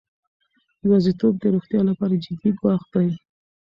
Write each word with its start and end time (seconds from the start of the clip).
یوازیتوب 0.83 1.33
د 1.39 1.43
روغتیا 1.53 1.81
لپاره 1.89 2.21
جدي 2.23 2.49
ګواښ 2.59 2.83
دی. 2.93 3.09